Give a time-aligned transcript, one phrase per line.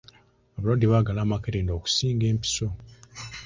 [0.57, 2.67] Abalwadde baagala amakerenda okusinga empiso.